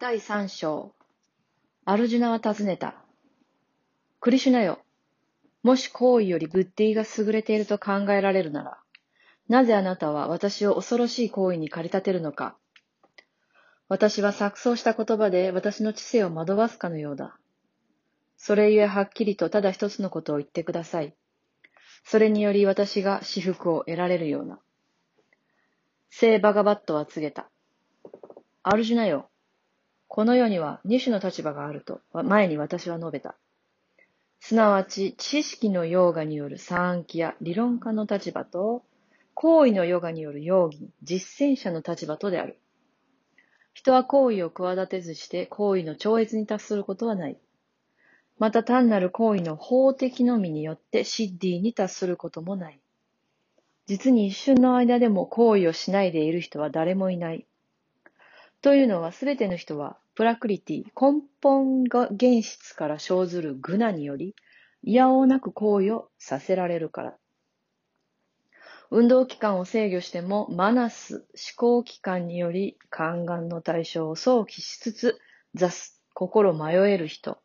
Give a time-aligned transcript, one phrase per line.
[0.00, 0.92] 第三章。
[1.84, 2.94] アルジュナは尋ねた。
[4.20, 4.78] クリシュナよ。
[5.64, 8.78] もし行為よりブッディが優れていると考えられるなら、
[9.48, 12.56] なぜあなたは私を恐ろしい行為に駆り立てるのか。
[13.88, 17.36] 私は錯綜した言葉で私の知性を惑わすかのようだ。
[18.36, 21.12] それゆえはっきりとただ一つのことを言ってください。
[22.04, 24.60] それにより私が私服を得られるような。
[26.08, 27.50] 聖バガバットは告げた。
[28.62, 29.28] アルジュナよ。
[30.08, 33.36] この世には二種の立場があると前に私は述べた。
[34.40, 38.82] すなわち、知識のヨーガによる三期や理論家の立場と、
[39.34, 42.58] 行為のヨガによる容疑、実践者の立場とである。
[43.74, 47.38] 人は行為を企てずして行為の超越に達することはない。
[48.38, 52.80] また単なる行為の法的のみによってシッディに達することもない。
[53.86, 57.46] 実に一瞬の間でも行為をしないでいる人は誰もいない。
[58.60, 64.34] というのはすべての人はプラクリティ、根本が原質から生ずるグナにより、
[64.82, 67.16] いやおうなく行為をさせられるから。
[68.90, 71.24] 運動期間を制御しても、マナス、思
[71.56, 75.20] 考期間により、宦官の対象を想起しつつ、
[75.54, 77.38] 座す、心迷える人。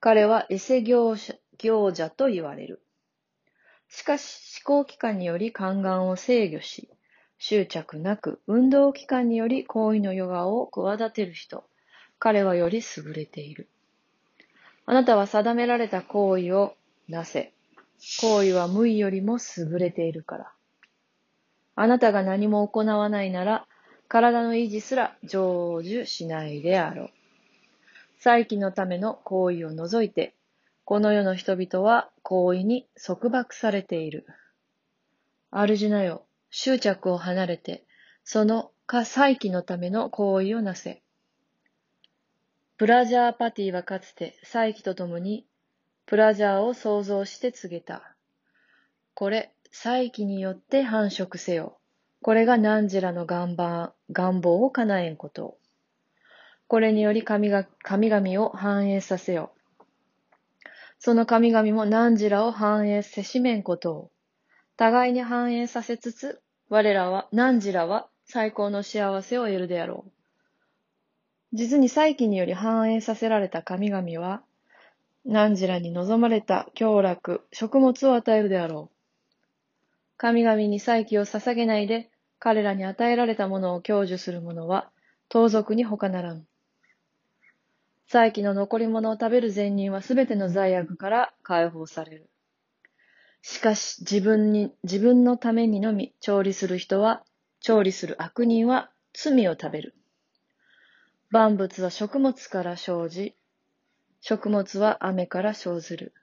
[0.00, 2.82] 彼はエセ行者行者と言われる。
[3.88, 6.90] しかし、思考期間により宦官を制御し、
[7.40, 11.64] 執着なく運動期間により行為のヨガを企てる人。
[12.18, 13.66] 彼はより優れている。
[14.84, 16.76] あなたは定められた行為を
[17.08, 17.54] なせ。
[18.20, 20.52] 行為は無意よりも優れているから。
[21.76, 23.66] あなたが何も行わないなら、
[24.06, 27.10] 体の維持すら成就しないであろう。
[28.18, 30.34] 再起のための行為を除いて、
[30.84, 34.26] この世の人々は行為に束縛されている。
[35.50, 37.84] アルジュナよ、執着を離れて、
[38.24, 38.72] その
[39.04, 41.02] 再起のための行為をなせ。
[42.76, 45.46] プラジャーパティはかつて再起とともに
[46.06, 48.16] プラジャーを創造して告げた。
[49.14, 51.78] これ、再起によって繁殖せよ。
[52.22, 55.56] これが汝らの願望願望を叶えんこと。
[56.66, 59.52] これにより神が神々を繁栄させよ。
[60.98, 64.10] その神々も汝らを繁栄せしめんことを。
[64.80, 70.10] 互いに繁栄させつつ、我らは、汝らは最高の幸せを得るであろう。
[71.52, 74.42] 実に再起により繁栄させられた神々は、
[75.26, 78.96] 汝らに望まれた享楽、食物を与えるであろう。
[80.16, 84.90] 神々に再起を捧げないで、彼らに与えられたものを享受する者は、
[85.28, 86.46] 盗賊に他ならん。
[88.08, 92.29] 再起の残り物を食べる善人はすべての罪悪から解放される。
[93.42, 97.24] しかし自分に、自分のためにのみ調理する人は、
[97.60, 99.94] 調理する悪人は罪を食べる。
[101.30, 103.36] 万物は食物から生じ、
[104.20, 106.14] 食物は雨から生ずる。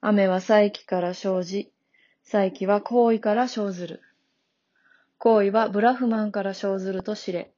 [0.00, 1.72] 雨は再起から生じ、
[2.24, 4.02] 再起は行為から生ずる。
[5.18, 7.52] 行為はブラフマンから生ずると知れ。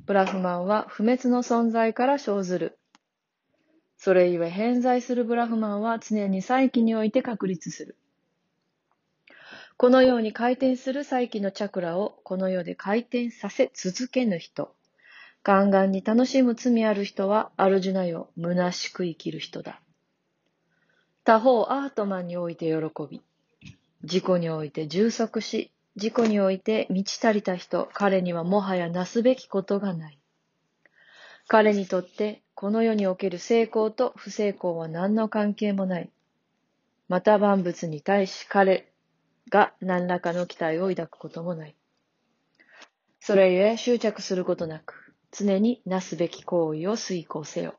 [0.00, 2.78] ブラフマンは不滅の存在から生ずる。
[3.96, 7.96] それゆえ偏在するブラフマンは常に再起において確立する。
[9.76, 14.74] このように回転する再起のチャクラをこの世で回転させ続けぬ人。
[15.42, 19.80] ガンガンに楽しむ罪ある人はアルジュナよ、虚しく生きる人だ。
[21.24, 22.74] 他方、アートマンにおいて喜
[23.10, 23.22] び、
[24.02, 30.18] 自己において充足し、自己において満ち足りた人、彼にはもはやなすべきことがない。
[31.48, 36.10] 彼にとってこの世における成功と不成功は何の関係もない。
[37.08, 38.92] また万物に対し彼
[39.50, 41.76] が何らかの期待を抱くこともない。
[43.20, 47.74] それゆえ執着することなく、常になすべき行為を遂行せよ。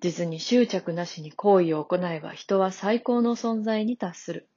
[0.00, 4.48] 実に執着なしに行為を行えば人は最高の存在に達する。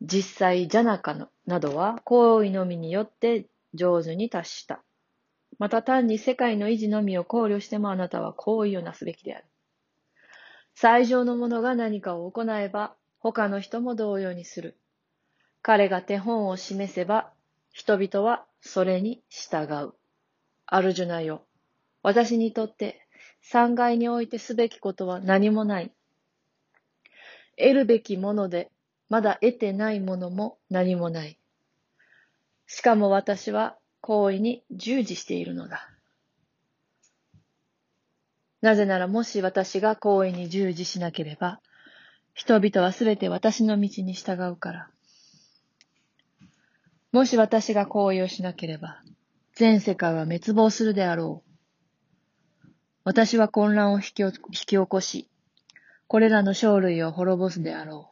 [0.00, 4.82] 実際、ジャナカのなどは行為のみによって上手に達した。
[5.58, 9.44] また単に世界の維持のみを考慮してもあなたは行為をなすべきである。
[10.74, 14.76] 最上の者が何かを行えば、他の人も同様にする。
[15.60, 17.32] 彼が手本を示せば、
[17.72, 19.94] 人々はそれに従う。
[20.66, 21.42] アルジュナよ。
[22.02, 23.00] 私にとって
[23.42, 25.90] 三階においてすべきことは何もない。
[27.56, 28.70] 得るべきもので
[29.08, 31.38] まだ得てないものも何もない。
[32.66, 33.76] しかも私は
[34.08, 35.86] 行為に従事しているのだ。
[38.62, 41.60] なぜならもし私が行為に従事しなければ、
[42.32, 44.90] 人々はすべて私の道に従うから。
[47.12, 49.02] もし私が行為をしなければ、
[49.54, 51.42] 全世界は滅亡するであろ
[52.64, 52.68] う。
[53.04, 54.04] 私は混乱を引
[54.52, 55.28] き起こし、
[56.06, 58.10] これらの生類を滅ぼすであろ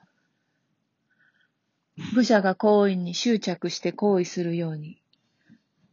[1.97, 2.15] う。
[2.17, 5.01] 武者が行為に執着して行為するように、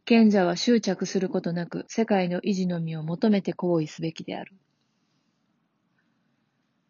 [0.06, 4.52] 賢者は執着することなく世界の維持のみを求めて行為すべきである。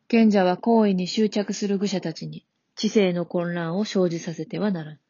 [0.09, 2.45] 賢者は行為に執着する愚者たちに
[2.75, 5.01] 知性の混乱を生じさせてはならぬ。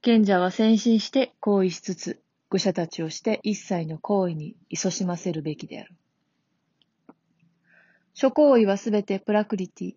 [0.00, 5.94] 賢者は先進して行為しつつ、愚者たちをして一切の行為に勤しませるべきである。
[8.14, 9.94] 諸行為はすべてプラクリティ、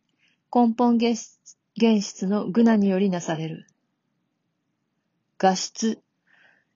[0.53, 1.15] 根本原
[2.01, 3.67] 質のグナによりなされる。
[5.37, 6.01] 画質、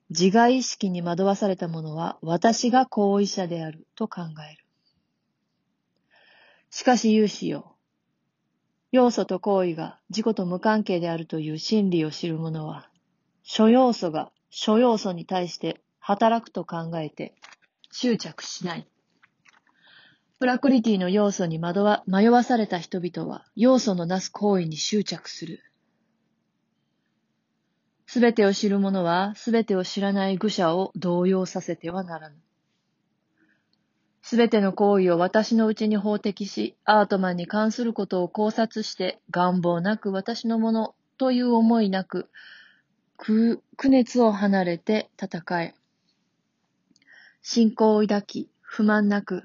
[0.09, 4.21] 自我意識に惑わされた者は私が行為者であると考
[4.51, 4.65] える。
[6.71, 7.75] しかし有志よ。
[8.91, 12.89] 要素と行為が自己と無関係であるという真理を知る者は、
[13.44, 17.35] 諸要素が諸要素に対して働くと考えて
[17.91, 18.88] 執着しない。
[20.39, 25.69] プラクリティの要素に惑わ迷わされた人々は要素のなす行為に執着する。
[28.11, 32.35] すべてを知る者はすべてを知らない愚者を動揺させてはならぬ。
[34.23, 42.27] すべての行為を私のうちに法的し、アートマンに関することを考察して、願望なく私のものという思いなく、
[43.17, 45.75] 苦熱を離れて戦え。
[47.44, 49.44] 信仰を抱き、不満なく、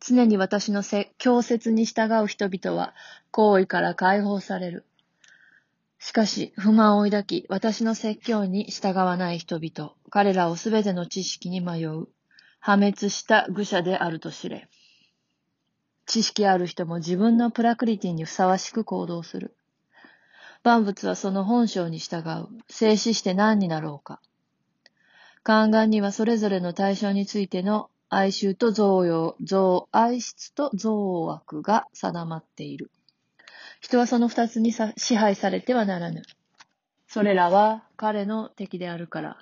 [0.00, 0.82] 常に私の
[1.18, 2.94] 強説に従う人々は
[3.30, 4.84] 行為から解放される。
[6.04, 12.08] しかし、不満を抱き、私の説教に従わない人々、彼らをすべての知識に迷う。
[12.60, 14.68] 破滅した愚者であると知れ。
[16.04, 19.56] 知識ある人も自分のプラクリティにふさわしく行動する。
[20.62, 22.48] 万物はその本性に従う。
[22.68, 24.20] 静止して何になろうか。
[25.42, 32.90] 宦官にはそれぞれの対象についての哀愁と増用、増、愛質と増悪が定まっている。
[33.84, 36.22] 人はその二つに支配されてはならぬ。
[37.06, 39.36] それらは彼の敵であるから。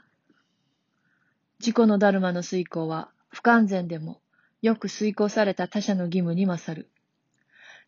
[1.61, 4.21] 自己のダルマの遂行は不完全でも
[4.61, 6.91] よく遂行された他者の義務に勝る。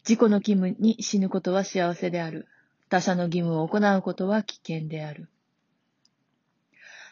[0.08, 2.46] 自己の義務に死ぬことは幸せである。
[2.88, 5.28] 他者の義務を行うことは危険である。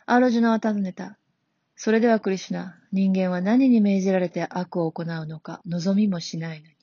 [0.06, 1.19] アロジュナは尋ねた。
[1.75, 6.81] それではクリシュナ、人間は何に命じられて悪を行うのか望みもしないのに。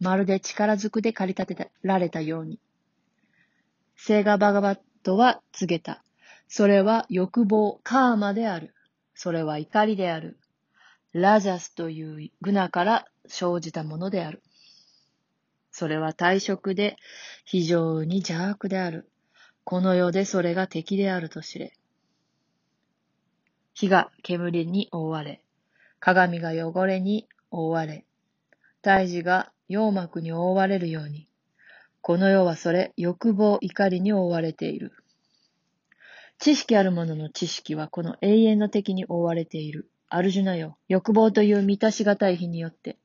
[0.00, 2.58] まるで力ずくで駆り立てられたように。
[3.96, 6.02] 聖ガバガバットは告げた。
[6.48, 8.74] それは欲望、カーマである。
[9.14, 10.38] それは怒りである。
[11.12, 14.42] ラジャスというグナから生じたものである。
[15.72, 16.96] それは退職で
[17.44, 19.10] 非常に邪悪である。
[19.64, 21.72] この世でそれが敵であると知れ。
[23.74, 25.42] 火が煙に覆われ、
[26.00, 28.04] 鏡が汚れに覆われ、
[28.82, 31.28] 胎児が陽膜に覆われるように、
[32.00, 34.92] この世はそれ、欲望、怒りに覆われている。
[36.38, 39.90] 知識ある者の知識はこの永遠の敵に覆われている。
[40.08, 42.96] アルジュナよ、欲望という満たしがたい日によって。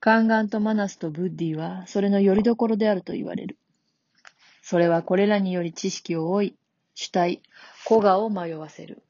[0.00, 3.58] 宦官とマナスとブッディはそれの拠り所であると言われる。
[4.62, 6.56] それはこれらにより知識を追い、
[6.94, 7.42] 主体、
[7.88, 9.02] 古賀を迷わせる。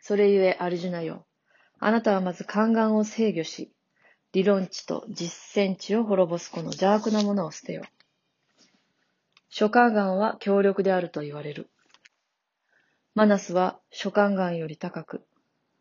[0.00, 1.24] それゆえ、アルジュナよ、
[1.78, 3.72] あなたはまず宦官を制御し、
[4.36, 7.84] 理論値と実践値を滅ぼすこの邪悪なものを捨てよ。
[9.48, 11.70] 諸宦官は強力であると言われる。
[13.14, 15.24] マナスは諸肝眼より高く、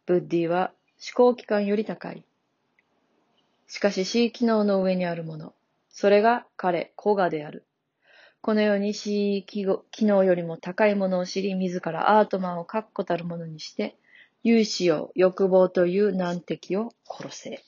[0.05, 0.71] ブッディは
[1.05, 2.23] 思考機関より高い。
[3.67, 5.53] しかし C 機能の上にあるもの、
[5.89, 7.65] それが彼、コガである。
[8.39, 9.65] このように C 機
[10.05, 13.97] 能よりも高いものを知り、自らアートマンを確固たるものにして、
[14.43, 17.61] 有志を欲望という難敵を殺せ。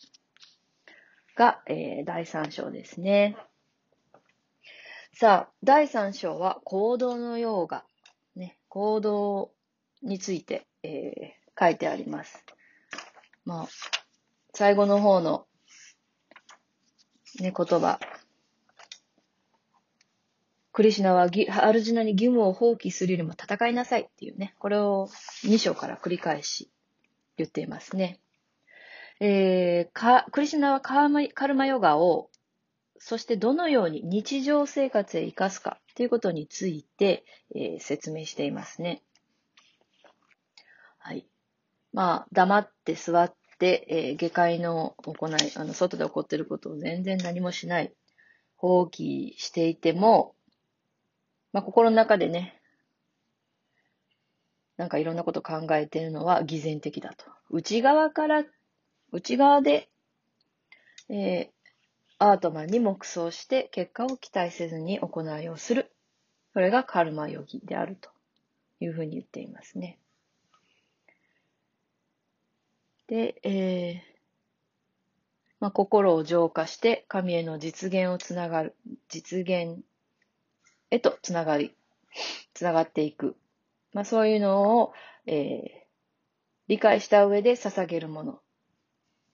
[1.37, 3.37] が、えー、第三章ですね。
[5.13, 7.85] さあ、第三章は行動のヨーガ。
[8.35, 9.51] ね、行動
[10.01, 12.43] について、えー、書いてあります。
[13.45, 13.67] まあ、
[14.53, 15.45] 最後の方の、
[17.39, 17.99] ね、言葉。
[20.73, 21.27] クリシナは
[21.61, 25.07] アルジナに義務を放棄するよりも戦いなさいっていうね、これを
[25.43, 26.69] 2章から繰り返し
[27.37, 28.19] 言っていますね。
[29.19, 32.29] えー、かクリシナはカルマヨガを、
[32.99, 39.01] そしてどのように日常生活へ生かすかということについて、えー、説明していますね。
[40.97, 41.27] はい。
[41.93, 47.93] まあ、黙って座って、えー、下界の行い、あの、外で起こっていることを全然何もしない、
[48.57, 50.35] 放棄していても、
[51.53, 52.61] まあ、心の中でね、
[54.75, 57.25] なんかいろんなこと考えているのは偽善的だと。
[57.49, 58.43] 内側から、
[59.11, 59.89] 内側で、
[61.09, 61.47] えー、
[62.19, 65.91] アートマンに黙想して結果を期待せずに行いをする。
[66.53, 68.09] それがカルマヨギであると
[68.79, 69.99] いうふうに言っていますね。
[73.07, 74.17] で、えー
[75.59, 78.75] まあ、心を浄化して神への実現をつながる、
[79.09, 79.81] 実現
[80.91, 81.75] へとつながり、
[82.53, 83.35] つながっていく。
[83.93, 84.93] まあ、そういうのを、
[85.25, 85.69] えー、
[86.67, 88.39] 理解した上で捧げるもの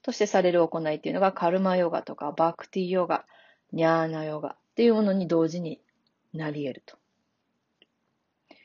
[0.04, 3.26] としてされる行いっていうのがカルマヨガとかバクティヨガ、
[3.72, 5.82] ニャーナヨガっていうものに同時に
[6.34, 6.98] なり得ると
[8.50, 8.58] 言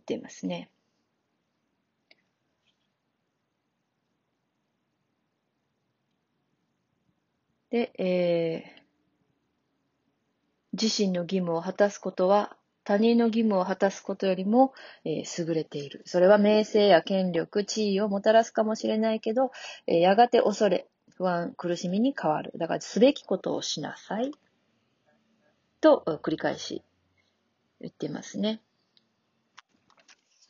[0.00, 0.70] っていますね。
[7.70, 8.82] で、えー、
[10.80, 14.74] 自身の義務を果たすことは他人の義務を果たすことよりも、
[15.04, 16.02] えー、優れている。
[16.04, 19.52] それは名声や権力、地位をもたらすかもしれないけど、
[19.86, 20.86] えー、やがて恐れ、
[21.16, 22.52] 不安、苦しみに変わる。
[22.56, 24.32] だから、すべきことをしなさい。
[25.80, 26.82] と、繰り返し
[27.80, 28.60] 言ってますね。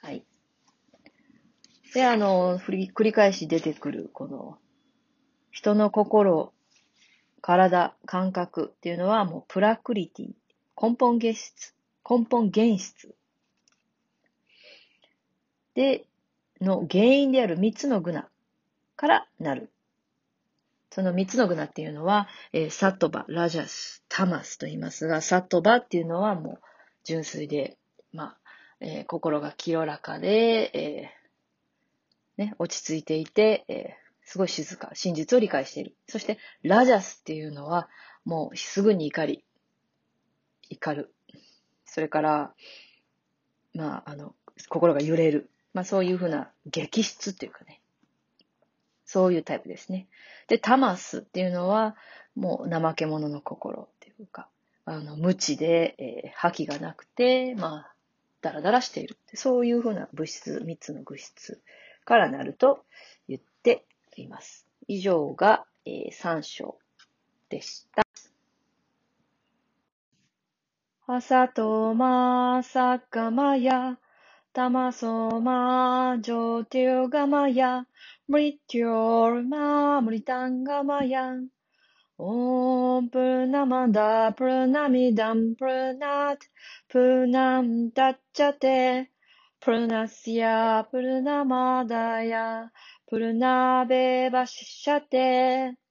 [0.02, 0.24] はい。
[1.94, 4.58] で、あの、繰り返し出てくる、この、
[5.52, 6.52] 人の心、
[7.40, 10.30] 体、感覚っていうのはもうプラクリティ、
[10.80, 11.74] 根本現質
[12.08, 13.14] 根本原質
[15.74, 16.06] で、
[16.60, 18.28] の原因である三つのグナ
[18.96, 19.70] からなる。
[20.90, 26.58] その三つのグナっていうのは、えー、サトバ、ラジャス、タマスと言いますが、サトバっていうのはもう
[27.02, 27.76] 純粋で、
[28.12, 28.38] まあ、
[28.80, 35.96] えー、心が清らかで、えー、ね、落ち着いていて、え、すごい静か、真実を理解している。
[36.08, 37.88] そして、ラジャスっていうのは、
[38.24, 39.44] もうすぐに怒り、
[40.70, 41.13] 怒る。
[41.94, 42.52] それから、
[43.72, 44.34] まあ、あの、
[44.68, 45.48] 心が揺れる。
[45.74, 47.80] まあ、そういうふうな激質っていうかね。
[49.04, 50.08] そういうタイプですね。
[50.48, 51.94] で、タマスっていうのは、
[52.34, 54.48] もう怠け者の心っていうか、
[54.84, 57.94] あの、無知で、えー、覇気がなくて、まあ、
[58.40, 59.16] ダラダラしている。
[59.32, 61.62] そういうふうな物質、三つの物質
[62.04, 62.84] からなると
[63.28, 63.84] 言って
[64.16, 64.66] います。
[64.88, 66.76] 以上が、えー、3章
[67.50, 68.03] でした。
[71.06, 73.98] 朝とまさかまや、
[74.54, 77.84] たまそま、じょうてよがまや、
[78.26, 81.34] むりてよま、むりたんがまや。
[82.16, 86.46] オープナマダ、プルナミダン、プルナト、
[86.88, 89.10] プナンタッチャテ、
[89.60, 92.72] プルナシヤ、プルナマダヤ、
[93.06, 95.83] プルナベバシシャテ。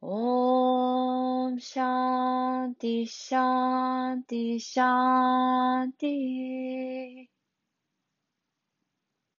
[0.00, 7.35] 嗡沙地沙地沙地。